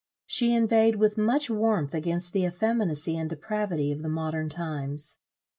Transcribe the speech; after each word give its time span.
She 0.25 0.51
inveighed 0.55 0.95
with 0.95 1.15
much 1.15 1.47
warmth 1.47 1.93
against 1.93 2.33
the 2.33 2.43
effeminacy 2.43 3.15
and 3.15 3.29
depravity 3.29 3.91
of 3.91 4.01
the 4.01 4.09
modern 4.09 4.49
times. 4.49 5.19